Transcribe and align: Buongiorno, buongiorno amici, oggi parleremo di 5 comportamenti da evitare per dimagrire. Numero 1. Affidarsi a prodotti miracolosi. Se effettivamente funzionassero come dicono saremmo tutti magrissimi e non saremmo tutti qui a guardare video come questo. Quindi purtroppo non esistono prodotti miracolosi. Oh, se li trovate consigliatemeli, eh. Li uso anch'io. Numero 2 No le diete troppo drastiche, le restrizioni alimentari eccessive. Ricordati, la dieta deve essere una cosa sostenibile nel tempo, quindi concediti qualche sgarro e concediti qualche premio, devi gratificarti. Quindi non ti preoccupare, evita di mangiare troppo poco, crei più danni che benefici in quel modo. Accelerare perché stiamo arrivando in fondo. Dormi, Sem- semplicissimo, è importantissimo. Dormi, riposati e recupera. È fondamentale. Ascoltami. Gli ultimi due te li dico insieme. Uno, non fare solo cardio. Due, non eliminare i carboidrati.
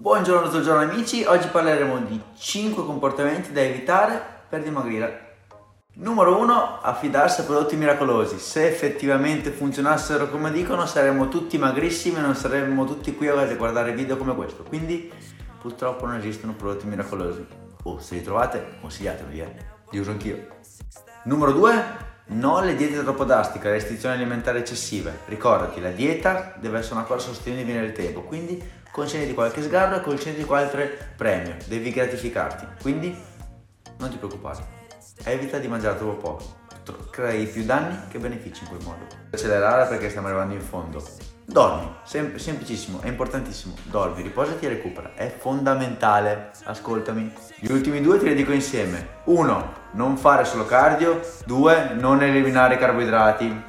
Buongiorno, 0.00 0.48
buongiorno 0.48 0.90
amici, 0.90 1.24
oggi 1.24 1.48
parleremo 1.48 1.98
di 1.98 2.18
5 2.38 2.86
comportamenti 2.86 3.52
da 3.52 3.60
evitare 3.60 4.24
per 4.48 4.62
dimagrire. 4.62 5.34
Numero 5.96 6.38
1. 6.38 6.80
Affidarsi 6.80 7.42
a 7.42 7.44
prodotti 7.44 7.76
miracolosi. 7.76 8.38
Se 8.38 8.66
effettivamente 8.66 9.50
funzionassero 9.50 10.30
come 10.30 10.52
dicono 10.52 10.86
saremmo 10.86 11.28
tutti 11.28 11.58
magrissimi 11.58 12.16
e 12.16 12.20
non 12.22 12.34
saremmo 12.34 12.86
tutti 12.86 13.14
qui 13.14 13.28
a 13.28 13.54
guardare 13.56 13.92
video 13.92 14.16
come 14.16 14.34
questo. 14.34 14.62
Quindi 14.62 15.12
purtroppo 15.60 16.06
non 16.06 16.16
esistono 16.16 16.54
prodotti 16.54 16.86
miracolosi. 16.86 17.46
Oh, 17.82 18.00
se 18.00 18.14
li 18.14 18.22
trovate 18.22 18.78
consigliatemeli, 18.80 19.40
eh. 19.40 19.54
Li 19.90 19.98
uso 19.98 20.12
anch'io. 20.12 20.46
Numero 21.24 21.52
2 21.52 22.08
No 22.32 22.60
le 22.60 22.76
diete 22.76 23.02
troppo 23.02 23.24
drastiche, 23.24 23.66
le 23.66 23.72
restrizioni 23.72 24.14
alimentari 24.14 24.60
eccessive. 24.60 25.18
Ricordati, 25.26 25.80
la 25.80 25.90
dieta 25.90 26.54
deve 26.60 26.78
essere 26.78 26.94
una 26.94 27.02
cosa 27.02 27.26
sostenibile 27.26 27.80
nel 27.80 27.92
tempo, 27.92 28.20
quindi 28.20 28.62
concediti 29.00 29.32
qualche 29.32 29.62
sgarro 29.62 29.96
e 29.96 30.00
concediti 30.02 30.44
qualche 30.44 30.98
premio, 31.16 31.56
devi 31.66 31.90
gratificarti. 31.90 32.66
Quindi 32.82 33.16
non 33.96 34.10
ti 34.10 34.18
preoccupare, 34.18 34.62
evita 35.24 35.56
di 35.56 35.68
mangiare 35.68 35.96
troppo 35.96 36.36
poco, 36.84 37.08
crei 37.10 37.46
più 37.46 37.64
danni 37.64 37.96
che 38.10 38.18
benefici 38.18 38.62
in 38.62 38.68
quel 38.68 38.82
modo. 38.84 39.06
Accelerare 39.30 39.88
perché 39.88 40.10
stiamo 40.10 40.26
arrivando 40.26 40.52
in 40.52 40.60
fondo. 40.60 41.02
Dormi, 41.46 41.90
Sem- 42.04 42.36
semplicissimo, 42.36 43.00
è 43.00 43.08
importantissimo. 43.08 43.74
Dormi, 43.84 44.22
riposati 44.22 44.66
e 44.66 44.68
recupera. 44.68 45.14
È 45.14 45.34
fondamentale. 45.34 46.50
Ascoltami. 46.64 47.32
Gli 47.56 47.72
ultimi 47.72 48.00
due 48.02 48.18
te 48.18 48.26
li 48.26 48.34
dico 48.34 48.52
insieme. 48.52 49.22
Uno, 49.24 49.72
non 49.92 50.16
fare 50.16 50.44
solo 50.44 50.64
cardio. 50.66 51.20
Due, 51.46 51.94
non 51.94 52.22
eliminare 52.22 52.74
i 52.74 52.78
carboidrati. 52.78 53.62